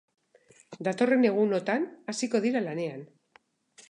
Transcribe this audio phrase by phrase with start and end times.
[0.87, 3.07] Datorren egunotan hasiko dira lanean.